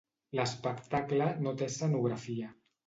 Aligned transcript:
L'espectacle 0.37 1.31
no 1.45 1.55
té 1.61 1.71
escenografia. 1.75 2.55